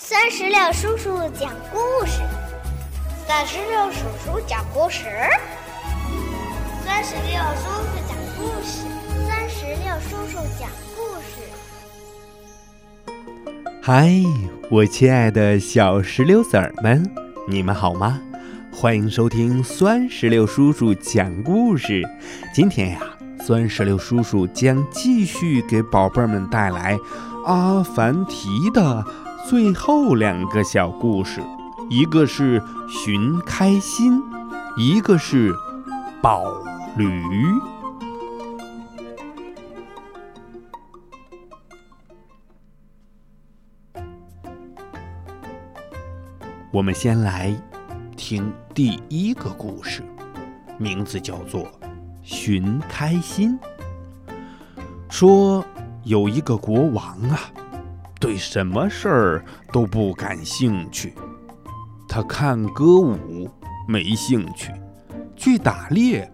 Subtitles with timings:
[0.00, 2.22] 三十六叔叔讲故事，
[3.26, 5.06] 三十六叔叔讲故事，
[6.86, 8.86] 三十六叔叔讲故事，
[9.26, 11.42] 三十六叔叔讲故事。
[13.82, 14.08] 嗨，
[14.70, 17.04] 我亲爱的小石榴籽儿们，
[17.48, 18.20] 你们好吗？
[18.72, 22.04] 欢迎收听酸石榴叔叔讲故事。
[22.54, 23.00] 今天呀，
[23.44, 26.96] 酸石榴叔叔将继续给宝贝们带来
[27.44, 29.04] 阿凡提的。
[29.48, 31.42] 最后两个小故事，
[31.88, 34.22] 一个是寻开心，
[34.76, 35.54] 一个是
[36.20, 36.44] 宝
[36.98, 37.14] 驴。
[46.70, 47.58] 我们先来
[48.18, 50.02] 听第一个故事，
[50.76, 51.62] 名字叫做
[52.22, 53.58] 《寻开心》。
[55.08, 55.64] 说
[56.04, 57.40] 有一个国王啊。
[58.20, 61.14] 对什么事儿都不感兴趣，
[62.08, 63.48] 他看歌舞
[63.86, 64.72] 没兴趣，
[65.36, 66.30] 去打猎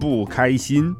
[0.00, 0.94] 不开心。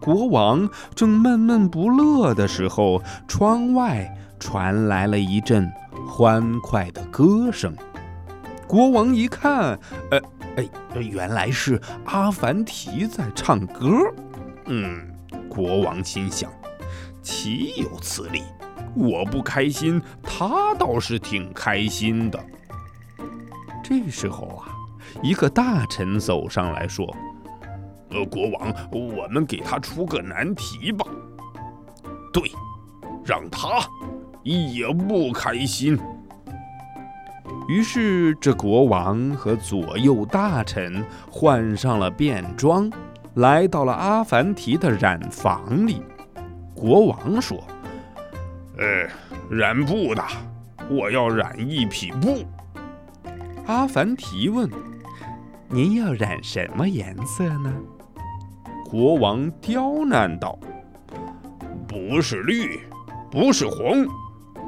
[0.00, 5.68] 国王正闷闷不乐的时候，窗外传来了一阵
[6.06, 7.74] 欢快的歌声。
[8.68, 9.78] 国王一看，
[10.10, 10.20] 呃，
[10.56, 10.68] 哎，
[11.00, 13.88] 原来是阿凡提在唱歌。
[14.66, 15.08] 嗯，
[15.48, 16.52] 国王心想，
[17.20, 18.42] 岂有此理！
[18.96, 22.42] 我不开心，他倒是挺开心的。
[23.84, 24.72] 这时候啊，
[25.22, 27.06] 一个大臣走上来说
[28.10, 31.06] ：“呃，国王，我们给他出个难题吧。
[32.32, 32.50] 对，
[33.22, 33.68] 让他
[34.42, 35.98] 也不开心。”
[37.68, 42.90] 于是，这国王和左右大臣换上了便装，
[43.34, 46.00] 来到了阿凡提的染房里。
[46.74, 47.62] 国王说。
[48.78, 49.08] 呃，
[49.50, 50.22] 染布的，
[50.90, 52.44] 我要染一匹布。
[53.66, 54.70] 阿凡提问
[55.68, 57.72] ：“您要染什么颜色呢？”
[58.84, 60.58] 国王刁难道
[61.88, 62.80] ：“不是绿，
[63.30, 64.06] 不是红，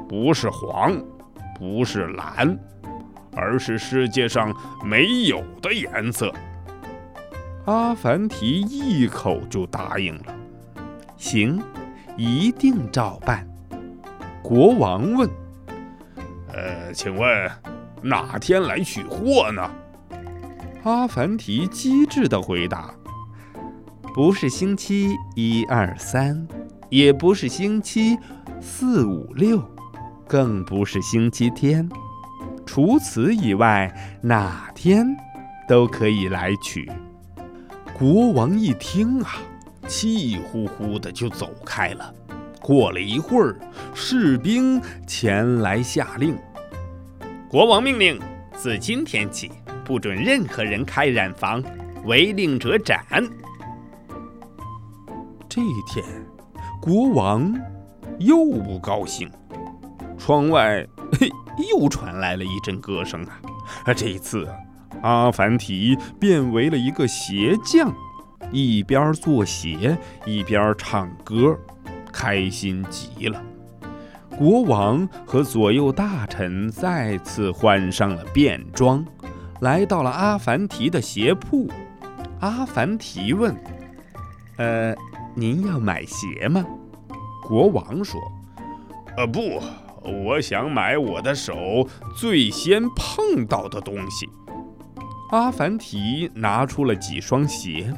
[0.07, 0.99] 不是黄，
[1.57, 2.57] 不是蓝，
[3.35, 4.53] 而是世界上
[4.83, 6.33] 没有的颜色。”
[7.65, 10.35] 阿凡提一口就答应了
[11.15, 11.61] ：“行，
[12.17, 13.47] 一定照办。”
[14.43, 15.29] 国王问
[16.53, 17.51] ：“呃，请问
[18.01, 19.69] 哪天来取货呢？”
[20.83, 22.93] 阿凡提机智的回答
[24.15, 26.47] ：“不是星期一二三，
[26.89, 28.17] 也不是星期
[28.61, 29.61] 四五六，
[30.27, 31.87] 更不是星期天。
[32.65, 35.05] 除此以外，哪天
[35.67, 36.89] 都可以来取。”
[37.93, 39.33] 国王一听啊，
[39.85, 42.13] 气呼呼的就走开了。
[42.69, 43.55] 过了一会儿，
[43.95, 46.37] 士兵前来下令
[47.49, 48.19] ：“国王命令，
[48.55, 49.51] 自今天起，
[49.83, 51.63] 不准任何人开染房，
[52.05, 53.03] 违令者斩。”
[55.49, 56.05] 这一天，
[56.79, 57.51] 国王
[58.19, 59.27] 又不高兴。
[60.15, 61.27] 窗外嘿
[61.71, 63.41] 又传来了一阵歌声啊！
[63.85, 64.47] 啊，这一次，
[65.01, 67.91] 阿凡提变为了一个鞋匠，
[68.51, 71.57] 一边做鞋，一边唱歌。
[72.19, 73.41] 开心极了，
[74.37, 79.05] 国王和左右大臣再次换上了便装，
[79.61, 81.69] 来到了阿凡提的鞋铺。
[82.41, 83.55] 阿凡提问
[84.59, 84.93] ：“呃，
[85.33, 86.61] 您要买鞋吗？”
[87.47, 88.19] 国王说
[89.15, 89.61] ：“呃，不，
[90.03, 91.87] 我想买我的手
[92.17, 94.29] 最先碰到的东西。”
[95.31, 97.93] 阿凡提拿出了几双鞋，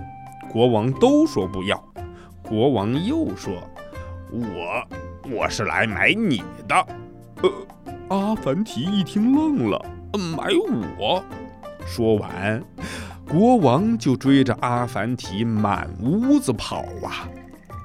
[0.51, 1.83] 国王都说不要。
[2.43, 3.53] 国王又说。
[4.31, 4.87] 我
[5.29, 6.87] 我是来买你的，
[7.41, 7.51] 呃，
[8.07, 10.47] 阿凡提一听愣了，买
[10.97, 11.21] 我？
[11.85, 12.63] 说完，
[13.27, 17.27] 国王就追着阿凡提满屋子跑啊！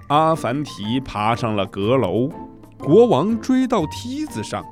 [0.08, 2.30] 阿凡提爬上了阁楼，
[2.78, 4.64] 国王追到梯子上，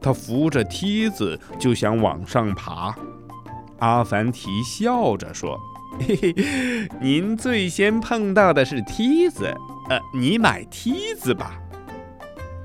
[0.00, 2.92] 他扶着梯子就想往上爬。
[3.78, 5.56] 阿凡提笑着说
[6.00, 9.54] ：“嘿嘿，您最先碰到的是梯子。”
[9.88, 11.58] 呃，你买梯子吧。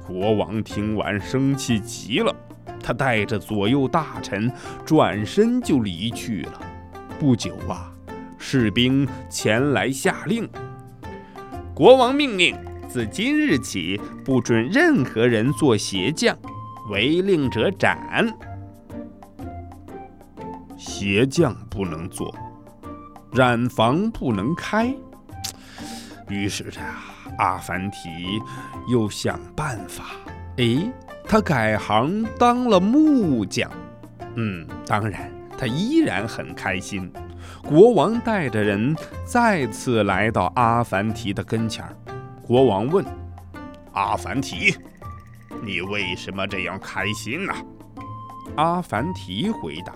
[0.06, 2.34] 国王听完生气极了，
[2.82, 4.52] 他带着左右大臣
[4.86, 6.62] 转身就离去了。
[7.20, 7.92] 不久啊，
[8.38, 10.48] 士兵前来下令：
[11.74, 12.56] 国王命令，
[12.88, 16.38] 自今日起不准任何人做鞋匠，
[16.90, 18.32] 违令者斩。
[20.78, 22.34] 鞋匠不能做，
[23.34, 24.96] 染房不能开。
[26.30, 27.06] 于是啊，
[27.38, 28.40] 阿凡提
[28.90, 30.04] 又想办法，
[30.58, 30.92] 哎，
[31.24, 33.72] 他改行当了木匠。
[34.36, 37.12] 嗯，当然，他依然很开心。
[37.64, 38.96] 国王带着人
[39.26, 41.96] 再次来到阿凡提的跟前儿。
[42.44, 43.06] 国王问
[43.94, 44.76] ：“阿凡提，
[45.64, 47.54] 你为什么这样开心呢？”
[48.56, 49.94] 阿凡提回答：“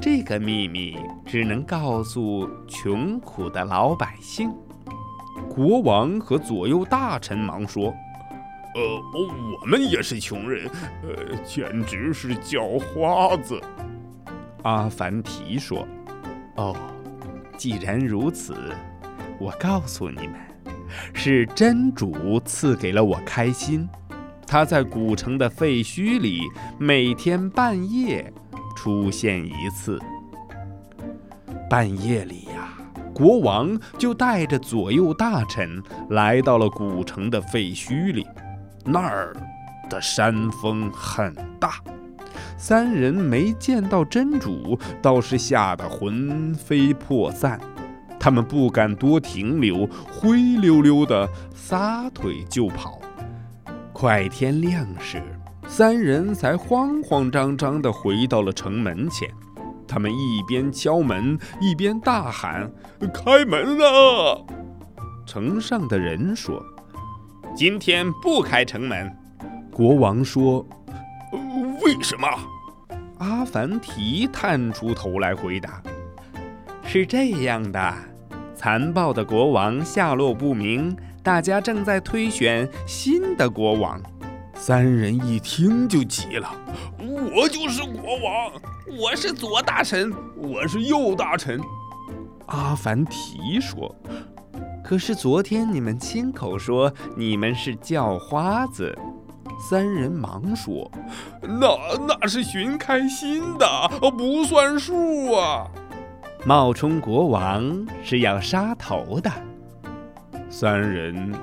[0.00, 4.52] 这个秘密只能告诉穷苦的老百姓。”
[5.52, 7.92] 国王和左右大臣忙说
[8.74, 8.80] ：“呃，
[9.60, 10.70] 我们也是穷人，
[11.02, 13.60] 呃，简直是叫花子。”
[14.62, 15.86] 阿凡提说
[16.54, 16.76] ：“哦，
[17.58, 18.54] 既然如此，
[19.40, 20.34] 我告诉你们，
[21.12, 23.88] 是真主赐给了我开心。
[24.46, 26.42] 他在古城的废墟里，
[26.78, 28.32] 每天半夜
[28.76, 30.00] 出现一次。
[31.68, 32.59] 半夜里呀，
[33.20, 38.26] 国王就带着左右大臣来到了古城的废墟里，
[38.82, 39.36] 那儿
[39.90, 41.74] 的山峰很大。”
[42.56, 47.60] 三人没见到真主，倒是吓得魂飞魄散。
[48.18, 53.02] 他们不敢多停留，灰溜溜的撒腿就跑。
[53.92, 55.22] 快天亮时，
[55.66, 59.28] 三人才慌慌张张地回到了城门前。
[59.90, 62.70] 他们一边敲门，一边大喊
[63.12, 64.38] ：“开门啊！”
[65.26, 66.64] 城上的人说
[67.56, 69.12] ：“今天不开城门。”
[69.74, 70.64] 国王说。
[71.82, 72.28] 为什么？
[73.18, 75.82] 阿凡提探出头来回答
[76.84, 77.94] ：“是这样的，
[78.54, 84.00] 残暴的国王下落不明，大家正在推选新的国王。”
[84.62, 86.54] 三人一听就急了
[87.34, 88.52] ：“我就是国王，
[89.00, 91.58] 我是左大臣，我是右大臣。”
[92.44, 93.96] 阿凡提说
[94.84, 98.94] ：“可是昨天你们亲口说你们是叫花子。”
[99.58, 100.90] 三人忙说
[101.40, 103.66] ：“那那是寻开心的，
[104.10, 105.66] 不算数啊！”
[106.44, 109.32] 冒充国王是要杀头的。
[110.50, 111.34] 三人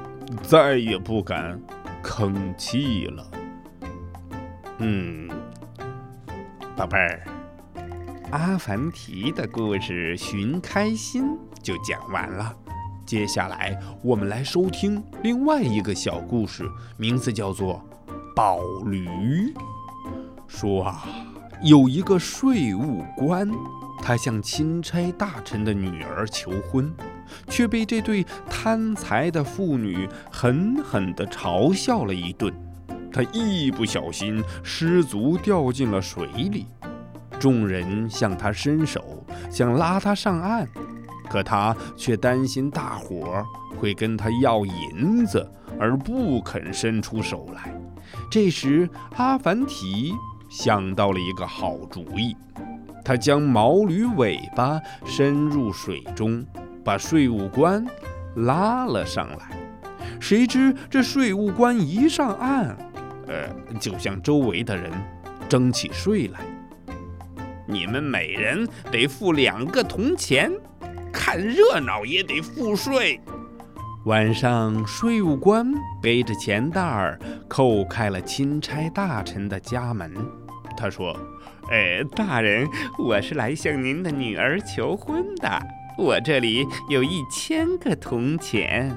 [0.43, 1.59] 再也不敢
[2.07, 3.31] 吭气了。
[4.77, 5.29] 嗯，
[6.75, 7.27] 宝贝儿，
[8.31, 11.23] 阿凡提的故事《寻开心》
[11.61, 12.55] 就讲完了。
[13.05, 16.63] 接下来我们来收听另外一个小故事，
[16.95, 17.83] 名字叫做。
[18.33, 19.51] 宝驴
[20.47, 21.03] 说：“啊，
[21.63, 23.51] 有一个税务官，
[23.99, 26.93] 他向钦差大臣的女儿求婚，
[27.47, 32.53] 却被这对贪财的妇女狠狠地嘲笑了一顿。
[33.11, 36.67] 他一不小心失足掉进了水里，
[37.39, 40.67] 众人向他伸手，想拉他上岸，
[41.29, 43.45] 可他却担心大伙儿
[43.77, 47.73] 会跟他要银子，而不肯伸出手来。”
[48.29, 50.13] 这时，阿凡提
[50.49, 52.35] 想到了一个好主意，
[53.03, 56.45] 他将毛驴尾巴伸入水中，
[56.87, 57.85] 把税务官
[58.37, 59.49] 拉了上来。
[60.21, 62.77] 谁知这税务官一上岸，
[63.27, 64.89] 呃，就向周围的人
[65.49, 66.39] 征起税来。
[67.65, 70.49] 你们每人得付两个铜钱，
[71.11, 73.19] 看热闹也得付税。
[74.05, 75.69] 晚上，税务官
[76.01, 77.19] 背着钱袋儿
[77.49, 80.09] 叩开了钦差大臣的家门。
[80.77, 81.13] 他说
[81.69, 82.65] ：“呃，大人，
[82.97, 85.61] 我是来向您的女儿求婚的。
[85.97, 88.95] 我这里有一千个铜钱。”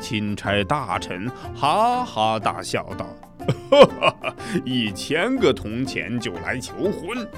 [0.00, 3.06] 钦差大臣哈哈大笑道
[3.70, 7.28] ：“哈哈，一千个铜钱就来求婚？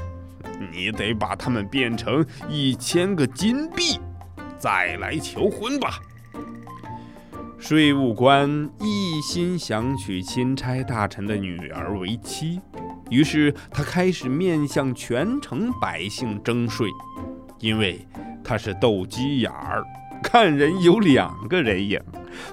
[0.71, 3.99] 你得把它们变成一千个金币，
[4.59, 5.99] 再来求婚吧。”
[7.59, 12.61] 税务官一心想娶钦差大臣的女儿为妻，
[13.11, 16.88] 于是他开始面向全城百姓征税。
[17.59, 18.04] 因为
[18.44, 19.84] 他是斗鸡眼儿，
[20.22, 22.00] 看人有两个人影，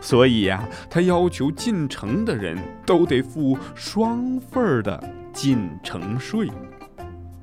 [0.01, 5.01] 所以呀，他要求进城的人都得付双份儿的
[5.33, 6.49] 进城税。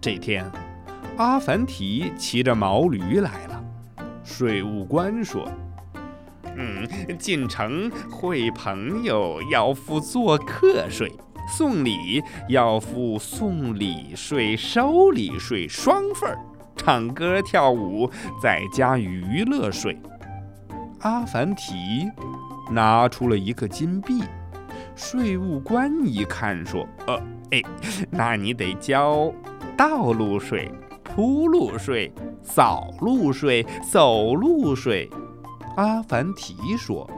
[0.01, 0.45] 这天，
[1.17, 3.65] 阿凡提骑着毛驴来了，
[4.23, 5.51] 税务官说。
[6.59, 6.89] 嗯，
[7.19, 11.13] 进城会朋友要付做客税，
[11.55, 16.39] 送礼要付送礼税、收礼税双份儿，
[16.77, 18.09] 唱歌跳舞
[18.41, 19.99] 再加娱乐税。
[21.01, 21.75] 阿凡提
[22.71, 24.23] 拿出了一个金币，
[24.95, 27.17] 税务官一看说：“呃，
[27.51, 27.63] 哎，
[28.11, 29.33] 那你得交
[29.77, 30.71] 道路税、
[31.03, 35.09] 铺路税、扫路税、走路税。”
[35.77, 37.09] 阿凡提说：“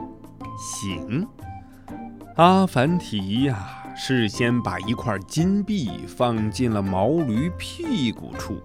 [0.57, 1.27] 行。”
[2.35, 8.61] 阿凡提呀，事先把一块金币放进了毛驴屁股处，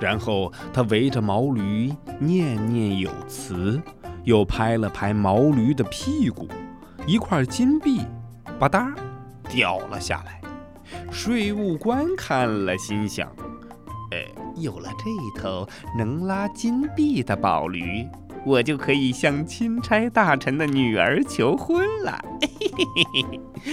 [0.00, 3.80] 然后他围着毛驴念念有词，
[4.24, 6.48] 又拍了拍毛驴的屁股，
[7.06, 8.02] 一块金币
[8.58, 8.94] 吧嗒
[9.48, 10.40] 掉了下来。
[11.10, 13.28] 税务官看了，心想
[14.12, 14.18] ：“呃，
[14.56, 18.06] 有了这头能拉金币的宝驴，
[18.44, 22.18] 我就可以向钦差大臣的女儿求婚了。”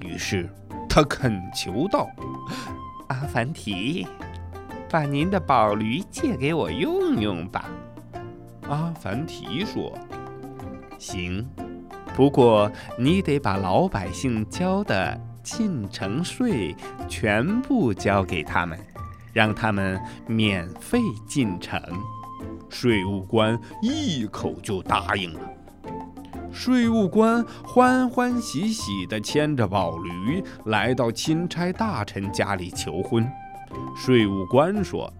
[0.00, 0.48] 于是
[0.88, 2.08] 他恳求道
[3.08, 4.06] ：“阿凡提，
[4.90, 7.70] 把您的宝驴借给我用用吧。”
[8.68, 9.96] 阿凡提说
[10.98, 11.48] ：“行，
[12.14, 16.76] 不过你得把老百姓交的。”进城税
[17.08, 18.78] 全部交给他们，
[19.32, 21.80] 让他们免费进城。
[22.68, 25.40] 税务官一口就答应了。
[26.52, 33.26] 税务官欢欢喜喜地牵着宝驴来到钦差大臣家里求婚。
[33.96, 35.12] 税务官说：“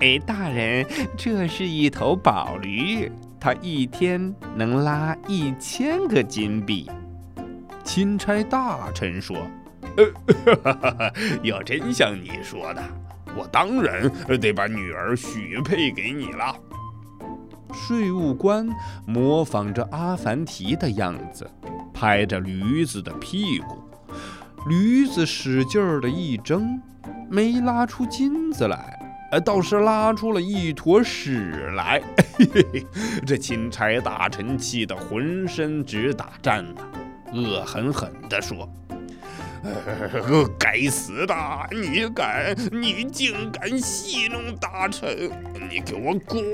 [0.00, 0.84] 哎，大人，
[1.16, 6.90] 这是一头宝驴，它一天能拉一千个金币。”
[7.84, 9.36] 钦差大臣说
[9.96, 11.12] ：“呃，
[11.42, 12.82] 要真像你说的，
[13.36, 14.10] 我当然
[14.40, 16.54] 得把女儿许配给你了。”
[17.72, 18.66] 税务官
[19.06, 21.48] 模仿着阿凡提的样子，
[21.92, 23.76] 拍着驴子的屁股，
[24.66, 26.80] 驴子使劲儿的一挣，
[27.28, 28.98] 没拉出金子来，
[29.32, 32.02] 呃倒是拉出了一坨屎来。
[33.26, 36.82] 这钦差大臣气得浑身直打颤呐！
[37.32, 38.68] 恶狠狠地说
[40.58, 41.34] ：“该死的！
[41.72, 45.08] 你敢，你竟敢戏弄大臣！
[45.68, 46.44] 你给我滚！”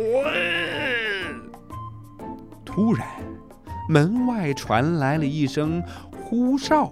[2.64, 3.06] 突然，
[3.88, 6.90] 门外传来了一声呼哨，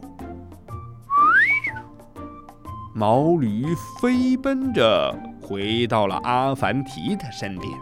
[2.93, 3.67] 毛驴
[4.01, 7.73] 飞奔着回到了阿凡提的身边，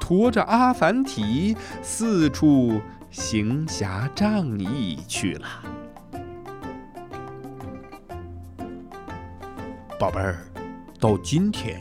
[0.00, 2.80] 驮着阿凡提四处。
[3.10, 5.46] 行侠仗义去了，
[10.00, 10.38] 宝贝儿。
[10.98, 11.78] 到今天，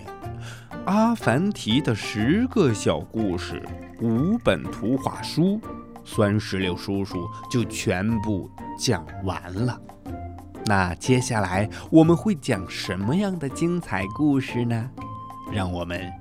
[0.83, 3.65] 阿凡提的十个小故事、
[4.01, 5.57] 五本图画书，
[6.03, 9.81] 酸石榴叔叔就全部讲完了。
[10.65, 14.89] 那接下来我们会讲什么样的精彩故事呢？
[15.51, 16.11] 让我们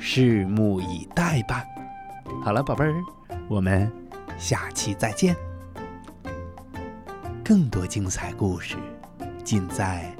[0.00, 1.64] 拭目以待吧。
[2.42, 2.94] 好了，宝贝儿，
[3.48, 3.90] 我们。
[4.38, 5.34] 下期再见！
[7.42, 8.76] 更多精彩故事
[9.42, 10.14] 尽在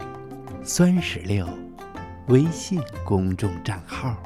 [0.65, 1.47] 酸石榴
[2.29, 4.17] 微信公众账号。